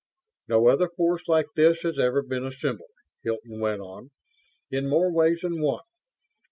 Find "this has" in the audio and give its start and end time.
1.55-1.99